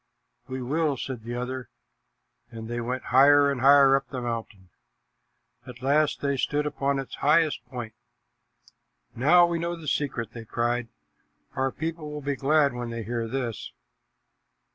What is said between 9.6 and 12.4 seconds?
the secret," they cried. "Our people will be